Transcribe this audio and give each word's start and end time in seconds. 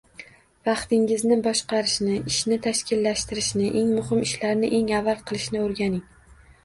Vaqtingizni 0.67 1.35
boshqarishni, 1.47 2.15
ishni 2.33 2.59
tashkillashtirishni, 2.67 3.67
eng 3.83 3.93
muhim 3.99 4.25
ishlarni 4.29 4.75
eng 4.79 4.91
avval 5.01 5.21
qilishni 5.29 5.63
oʻrganing. 5.67 6.05